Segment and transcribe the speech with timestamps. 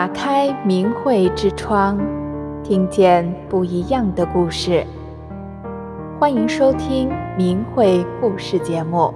[0.00, 1.98] 打开明慧之窗，
[2.64, 4.82] 听见不一样的故事。
[6.18, 9.12] 欢迎收听明慧故事节目。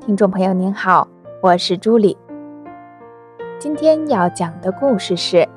[0.00, 1.06] 听众朋友您好，
[1.40, 2.18] 我是朱莉。
[3.60, 5.48] 今天要讲的故事是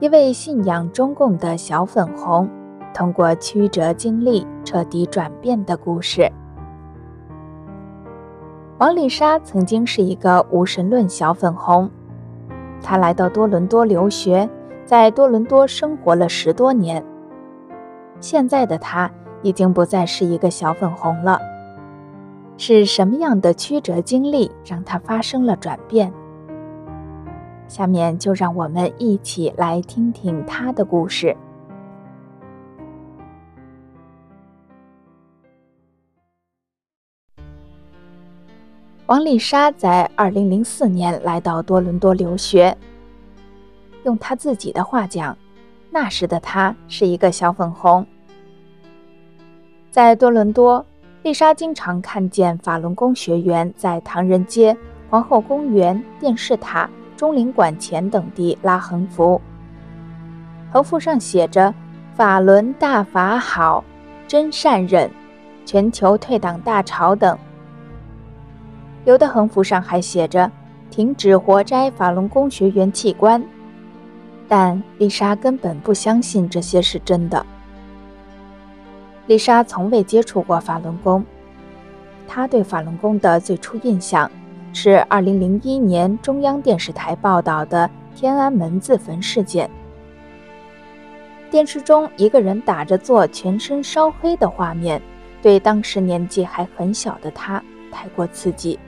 [0.00, 2.48] 一位信仰中共的小粉红，
[2.94, 6.32] 通过曲折经历彻底转变的故事。
[8.84, 11.90] 王丽莎曾经是一个无神论小粉红，
[12.82, 14.46] 她来到多伦多留学，
[14.84, 17.02] 在多伦多生活了十多年。
[18.20, 19.10] 现在的她
[19.40, 21.40] 已经不再是一个小粉红了。
[22.58, 26.12] 是什么样的曲折经历让她发生了转变？
[27.66, 31.34] 下面就让我们一起来听听她的故事。
[39.06, 42.74] 王丽莎在二零零四年来到多伦多留学。
[44.04, 45.36] 用她自己的话讲，
[45.90, 48.06] 那时的她是一个小粉红。
[49.90, 50.84] 在多伦多，
[51.22, 54.74] 丽莎经常看见法轮功学员在唐人街、
[55.10, 59.38] 皇后公园、电视塔、中领馆前等地拉横幅，
[60.72, 61.74] 横幅上写着
[62.16, 63.84] “法轮大法好，
[64.26, 65.10] 真善忍，
[65.66, 67.38] 全球退党大潮”等。
[69.04, 70.50] 有的横幅上还写着
[70.90, 73.42] “停止活摘法轮功学员器官”，
[74.48, 77.44] 但丽莎根本不相信这些是真的。
[79.26, 81.24] 丽莎从未接触过法轮功，
[82.26, 84.30] 她对法轮功的最初印象
[84.72, 89.68] 是2001年中央电视台报道的天安门自焚事件。
[91.50, 95.00] 电视中一个人打着坐，全身烧黑的画面，
[95.42, 98.78] 对当时年纪还很小的她太过刺激。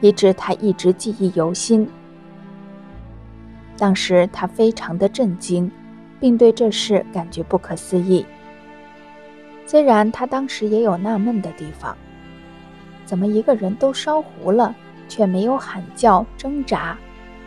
[0.00, 1.88] 以致他一直记忆犹新。
[3.78, 5.70] 当时他非常的震惊，
[6.18, 8.24] 并对这事感觉不可思议。
[9.66, 11.96] 虽然他当时也有纳闷的地方，
[13.04, 14.74] 怎么一个人都烧糊了，
[15.08, 16.96] 却没有喊叫挣扎，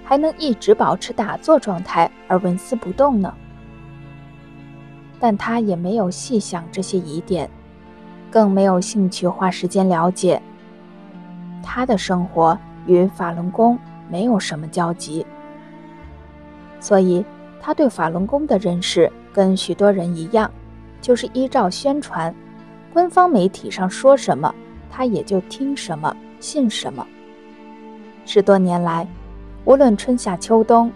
[0.04, 3.34] 还能一直保持打坐状态而纹丝不动呢？
[5.20, 7.50] 但他也没有细想这些疑点，
[8.30, 10.42] 更没有兴趣花时间了解。
[11.64, 13.78] 他的生活与法轮功
[14.10, 15.26] 没有什么交集，
[16.80, 17.24] 所以
[17.62, 20.50] 他对法轮功的认识跟许多人一样，
[21.02, 22.34] 就是依照宣传，
[22.92, 24.54] 官方媒体上说什么，
[24.90, 27.06] 他也就听什么，信什么。
[28.26, 29.08] 十多年来，
[29.66, 30.92] 无论春夏秋冬，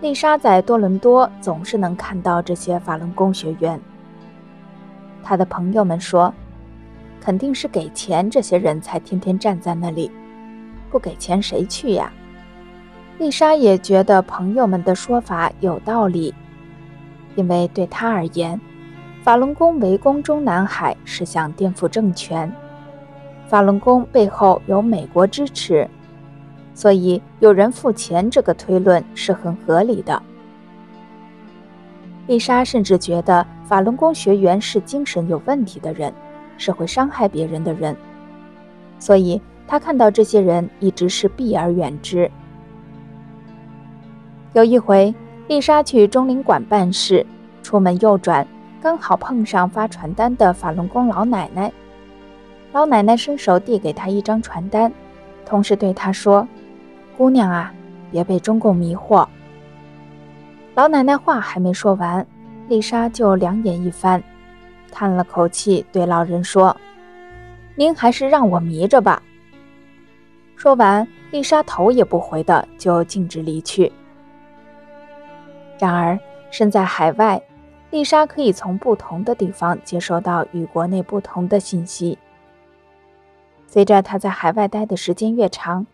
[0.00, 3.80] 丽莎在多伦多总是能看到这些法轮功学员。
[5.22, 6.32] 他的朋友们说，
[7.24, 10.10] 肯定是给钱，这些人才天天站在那里，
[10.90, 12.12] 不给钱谁去呀？
[13.18, 16.34] 丽莎也觉得朋友们的说法有道理，
[17.36, 18.60] 因为对她而言，
[19.22, 22.52] 法轮功围攻中南海是想颠覆政权，
[23.46, 25.88] 法轮功背后有美国支持，
[26.74, 30.20] 所以有人付钱，这个推论是很合理的。
[32.26, 36.12] 丽莎甚至觉得法轮功学员是精神有问题的人。
[36.62, 37.96] 是会伤害别人的人，
[38.96, 42.30] 所以他看到这些人一直是避而远之。
[44.52, 45.12] 有一回，
[45.48, 47.26] 丽莎去中领馆办事，
[47.64, 48.46] 出门右转，
[48.80, 51.72] 刚好碰上发传单的法轮功老奶奶。
[52.70, 54.92] 老奶奶伸手递给她一张传单，
[55.44, 56.46] 同时对她说
[57.18, 57.74] ：“姑娘啊，
[58.12, 59.26] 别被中共迷惑。”
[60.76, 62.24] 老奶奶话还没说完，
[62.68, 64.22] 丽莎就两眼一翻。
[64.92, 66.76] 叹了口气，对老人说
[67.74, 69.20] ：“您还是让我迷着吧。”
[70.54, 73.90] 说完，丽莎头也不回的就径直离去。
[75.80, 76.16] 然而，
[76.52, 77.42] 身在海外，
[77.90, 82.16] 丽莎可以从不同的地方接收到与国内不同的信息。
[83.66, 85.84] 随着她在海外待的时间越长，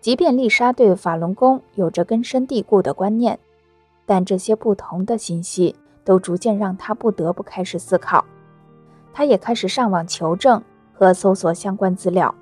[0.00, 3.38] 即便丽莎对法轮功有着根深蒂固的观念，
[4.04, 8.24] 但这些不同的信息都逐渐让她不得不开始思考。
[9.12, 10.62] 他也开始上网求证
[10.92, 12.34] 和搜索相关资料。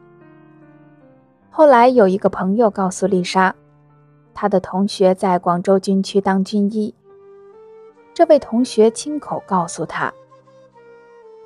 [1.51, 3.55] 后来有一个朋友告诉丽莎，
[4.35, 6.95] 他的同学在广州军区当军医。
[8.13, 10.13] 这位同学亲口告诉他，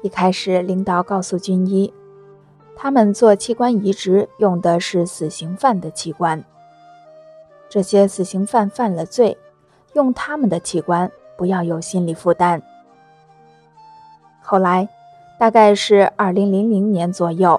[0.03, 1.93] 一开始领导告诉军医，
[2.75, 6.45] 他们做器官移植用的是死刑犯的器官。
[7.69, 9.39] 这些死刑犯犯了罪，
[9.93, 12.61] 用他们的器官不要有心理负担。
[14.43, 14.89] 后来。
[15.41, 17.59] 大概是二零零零年左右，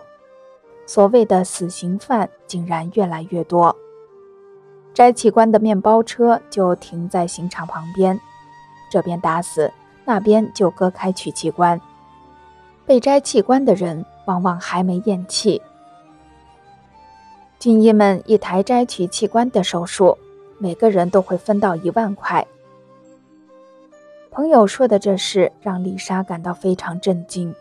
[0.85, 3.75] 所谓的死刑犯竟然越来越多。
[4.93, 8.19] 摘器官的面包车就停在刑场旁边，
[8.91, 9.73] 这边打死，
[10.05, 11.81] 那边就割开取器官。
[12.85, 15.59] 被摘器官的人往往还没咽气。
[17.57, 20.19] 军医们一台摘取器官的手术，
[20.59, 22.45] 每个人都会分到一万块。
[24.29, 27.55] 朋友说的这事让丽莎感到非常震惊。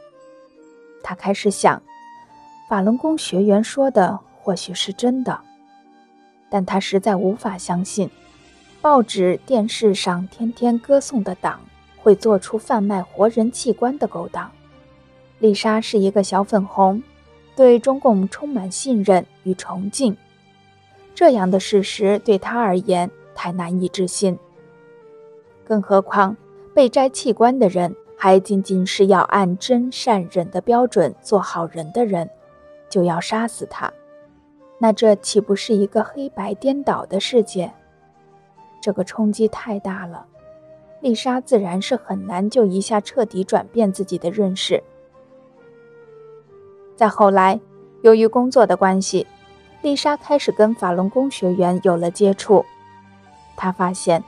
[1.02, 1.82] 他开始想，
[2.68, 5.40] 法轮功学员说的或许是真的。
[6.48, 8.10] 但他实在无法相信，
[8.80, 11.60] 报纸、电视上天天歌颂的党
[11.96, 14.50] 会做出贩卖活人器官的勾当。
[15.38, 17.02] 丽莎是一个小粉红，
[17.54, 20.16] 对中共充满信任与崇敬。
[21.14, 24.38] 这样的事实对她而言太难以置信。
[25.64, 26.36] 更何况，
[26.74, 32.28] 被摘器官的人还仅仅是要按真善忍的标准做好人的人，
[32.90, 33.90] 就要杀死他。
[34.78, 37.72] 那这岂不是一个黑白颠倒的世界？
[38.78, 40.26] 这个冲击太大了，
[41.00, 44.82] 丽莎自然是很难就一下彻底转变自己的认识。
[46.94, 47.58] 再后来，
[48.02, 49.26] 由于工作的关系，
[49.80, 52.66] 丽莎开始跟法轮功学员有了接触。
[53.56, 54.22] 她发现，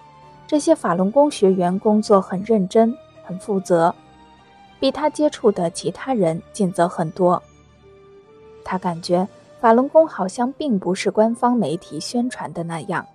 [0.46, 2.96] 这些法轮功学员工作很认真、
[3.38, 3.94] 负责，
[4.78, 7.42] 比他接触的其他人尽责很多。
[8.64, 9.28] 他感觉。
[9.62, 13.06] 法轮功好像并不是官方媒体宣传的那样。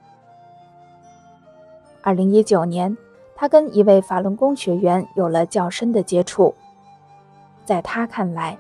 [2.02, 2.96] 二零一九年，
[3.36, 6.56] 他跟一位法轮功学员有了较深的接触。
[7.66, 8.58] 在他看来，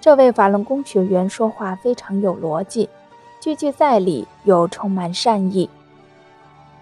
[0.00, 2.90] 这位法轮功学员说话非常有逻辑，
[3.40, 5.70] 句句在理，又充满善意。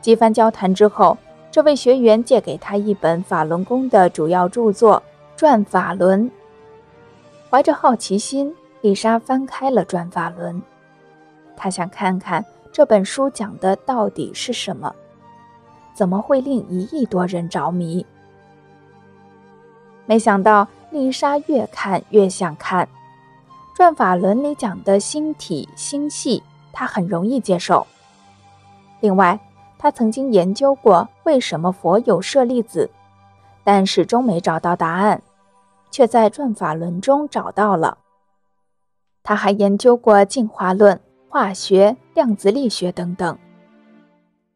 [0.01, 1.19] 几番交谈之后，
[1.57, 5.03] 这位学员借给他一本法轮功的主要著作
[5.41, 6.31] 《转法轮》。
[7.49, 8.55] 怀着好奇心。
[8.83, 10.55] 丽莎翻开了《转法轮》，
[11.57, 14.95] 她想看看这本书讲的到底是什么，
[15.95, 18.05] 怎么会令一亿多人着迷？
[20.05, 22.85] 没想到丽莎越看越想看，
[23.75, 27.87] 《转法轮》里讲的星体星系，她很容易接受。
[29.01, 29.41] 另外，
[29.79, 32.91] 他曾经研究过为什么佛有舍利子，
[33.63, 35.23] 但始终没找到答案，
[35.91, 37.99] 却在《转法轮》中找到了。
[39.23, 43.37] 他还研究过进化论、化学、量子力学等等，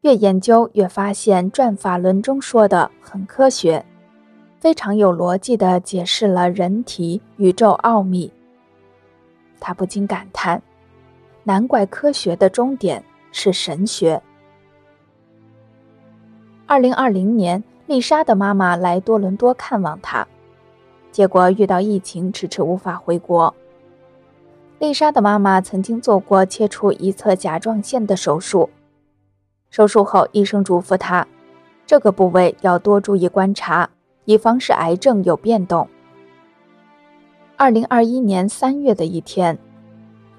[0.01, 3.85] 越研究越发现《转法轮》中说的很科学，
[4.59, 8.31] 非常有逻辑地解释了人体、宇宙奥秘。
[9.59, 10.59] 他不禁感叹：
[11.43, 14.19] 难怪科学的终点是神学。
[16.71, 20.25] 二零二零年，丽莎的妈妈来多伦多看望她，
[21.11, 23.53] 结果遇到疫情，迟迟无法回国。
[24.79, 28.69] 丽莎的妈妈曾经做过切除一侧甲状腺的手术，
[29.69, 31.27] 手术后医生嘱咐她，
[31.85, 33.89] 这个部位要多注意观察，
[34.23, 35.85] 以防是癌症有变动。
[37.57, 39.59] 二零二一年三月的一天，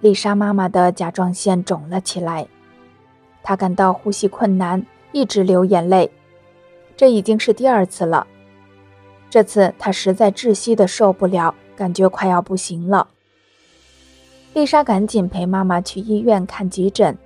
[0.00, 2.48] 丽莎妈妈的甲状腺肿了起来，
[3.42, 4.82] 她感到呼吸困难，
[5.12, 6.10] 一直流眼泪，
[6.96, 8.26] 这已经是第二次了。
[9.30, 13.08] 这次她实在窒息的受不了，感觉快要不行了。
[14.54, 17.16] 丽莎赶紧陪妈妈去医院看急诊，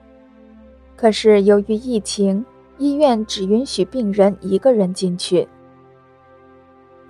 [0.94, 2.46] 可是由于疫情，
[2.78, 5.48] 医院只允许病人一个人进去。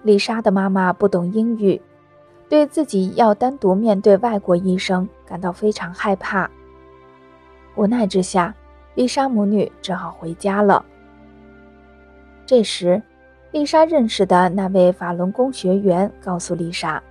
[0.03, 1.79] 丽莎的妈妈不懂英语，
[2.49, 6.51] 对自己要单独面对外国医生感到非常害怕。
[7.75, 8.55] 无奈之下，
[8.95, 10.83] 丽莎母女只好回家了。
[12.47, 13.03] 这时，
[13.51, 17.03] 丽莎认识的那位法轮功学员告诉丽莎。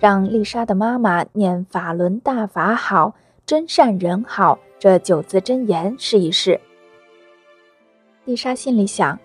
[0.00, 6.58] 让丽莎的妈妈念“法轮大法好，真善人好”这九字真言试一试。
[8.24, 9.18] 丽莎心里想：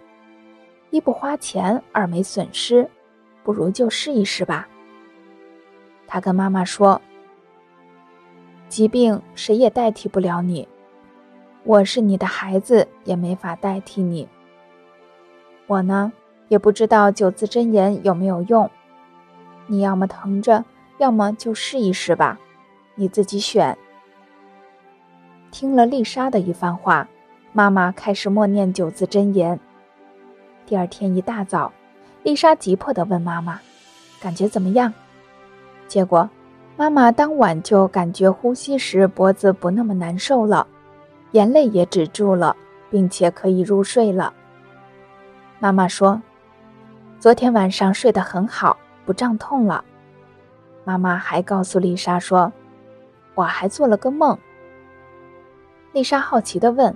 [0.89, 2.89] 一不花钱，二没损失，
[3.41, 4.67] 不如就试一试吧。
[6.05, 7.01] 她跟妈妈说
[8.67, 10.67] ：“疾病谁也代替不了你，
[11.63, 14.27] 我是你的孩子，也没法代替你。
[15.70, 16.12] 我呢，
[16.48, 18.68] 也不知道九字真言有没有用。”
[19.68, 20.66] 你要么疼着，
[20.98, 22.40] 要么就试一试吧，
[22.96, 23.78] 你自己选。
[25.52, 27.08] 听了丽莎的一番话，
[27.54, 29.60] 妈妈开始默念九字真言。
[30.66, 31.72] 第二天一大早，
[32.24, 33.62] 丽莎急迫地问妈妈
[34.20, 34.92] ：“感觉怎么样？”
[35.88, 36.28] 结果，
[36.78, 40.66] 妈妈当晚就感觉呼吸时脖子不那么难受了，
[41.34, 42.56] 眼泪也止住了，
[42.90, 44.34] 并且可以入睡了。
[45.60, 46.20] 妈妈说
[47.20, 49.84] ：“昨天晚上睡得很好。”不胀痛了。
[50.84, 52.54] 妈妈还告诉丽莎说
[53.34, 54.38] ：“我还做了个梦。”
[55.94, 56.96] 丽莎好奇地问：“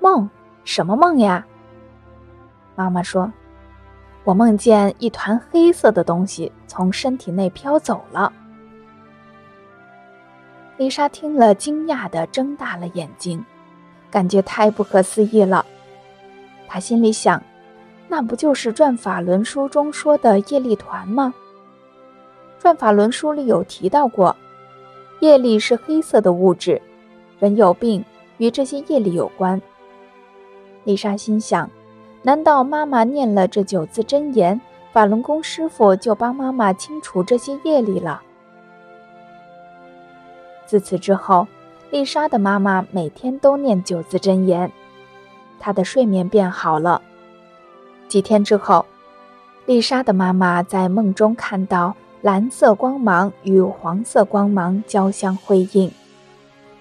[0.00, 0.30] 梦？
[0.64, 1.46] 什么梦呀？”
[2.74, 3.30] 妈妈说
[4.24, 8.32] ：“我梦见一团黑色的东西从身体内飘走了。”
[10.78, 13.44] 丽莎听了，惊讶地睁大了眼睛，
[14.10, 15.66] 感觉太不可思议了。
[16.66, 17.42] 她心里想
[18.12, 21.32] ：“那不就是《转法轮》书中说的业力团吗？”
[22.62, 24.36] 《转法轮》书里有提到过，
[25.20, 26.82] 业力是黑色的物质，
[27.38, 28.04] 人有病
[28.36, 29.58] 与这些业力有关。
[30.84, 31.70] 丽莎心想。
[32.20, 34.60] 难道妈妈念了这九字真言，
[34.92, 38.22] 法轮功师傅就帮妈妈清除这些业力了？
[40.66, 41.48] 自此之后，
[41.90, 44.70] 丽莎的妈妈每天都念九字真言，
[45.58, 47.00] 她的睡眠变好了。
[48.12, 48.84] 几天之后，
[49.64, 55.90] 丽莎的妈妈在梦中看到蓝色光芒与黄色光芒交相辉映，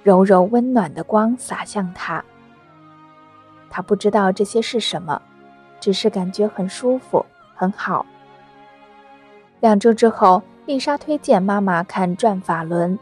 [0.03, 2.21] 柔柔温暖的光洒向她。
[3.69, 5.21] 她不知道这些是什么。
[5.79, 8.05] 只是感觉很舒服，很好。
[9.61, 12.99] 两周之后，丽莎推荐妈妈看《转法轮》。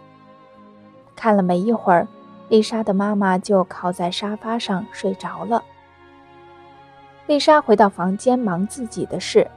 [1.16, 2.08] 看了没一会儿，
[2.48, 5.64] 丽莎的妈妈就靠在沙发上睡着了。
[7.30, 9.48] 丽莎回到房间忙自己的事，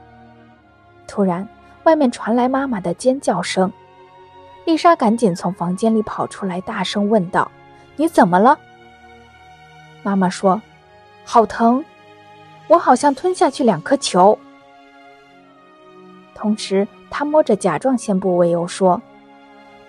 [1.07, 1.47] 突然
[1.85, 3.73] 外面传来妈妈的尖叫声。
[4.65, 7.49] 丽莎赶紧从房间里跑出来，大声问道
[7.97, 8.59] ：“你怎么了？”
[10.03, 10.61] 妈妈说
[11.25, 11.83] ：“好疼。”
[12.69, 14.37] 我好像吞下去两颗球，
[16.35, 19.01] 同时她摸着甲状腺部位又说：“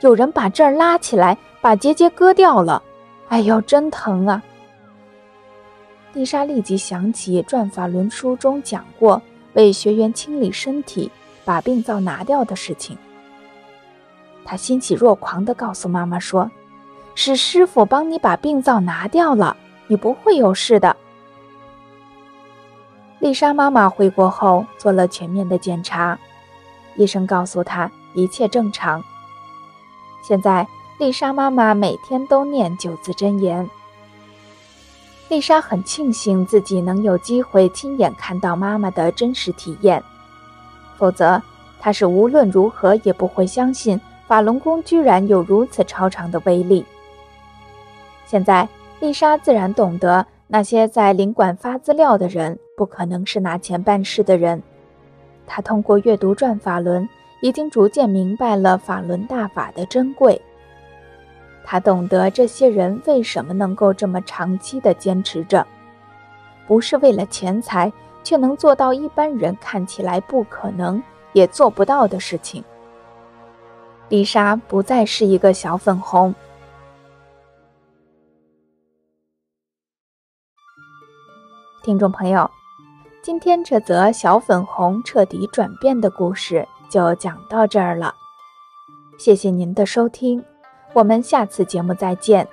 [0.01, 2.83] 有人把这儿拉起来，把结节割掉了。
[3.29, 4.43] 哎呦，真疼啊！”
[6.15, 9.21] 丽莎立即想起《转法轮》书中讲过
[9.55, 11.11] 为学员清理身体、
[11.45, 12.97] 把病灶拿掉的事情。
[14.45, 16.49] 她欣喜若狂地告诉妈妈说
[17.17, 19.57] ：“是师傅帮你把病灶拿掉了，
[19.89, 20.97] 你不会有事的。”
[23.19, 26.17] 丽莎妈妈回国后做了全面的检查，
[26.95, 29.03] 医生告诉她一切正常。
[30.23, 30.65] 现在
[30.99, 33.69] 丽莎妈妈每天都念九字真言。
[35.35, 40.01] 丽莎很庆幸自己能有机会亲眼看到妈妈的真实体验，
[40.97, 41.43] 否则
[41.81, 46.87] 她是无论如何也不会相信法轮功居然有如此超常的威力。
[48.25, 48.69] 现在
[49.01, 50.25] 丽莎自然懂得。
[50.47, 54.63] 那些在领馆发资料的人，不可能是拿钱办事的人。
[55.49, 57.03] 她通过阅读《转法轮》，
[57.41, 60.41] 已经逐渐明白了法轮大法的珍贵。
[61.65, 65.67] 他懂得这些人为什么能够这么长期的坚持着，
[66.67, 67.91] 不是为了钱财，
[68.23, 71.03] 却能做到一般人看起来不可能
[71.33, 72.63] 也做不到的事情。
[74.11, 76.35] 丽莎不再是一个小粉红。
[81.83, 82.51] 听众朋友，
[83.23, 88.15] 今天这则小粉红彻底转变的故事就讲到这儿了。
[89.19, 90.45] 谢谢您的收听，
[90.95, 92.49] 我们下次节目再见。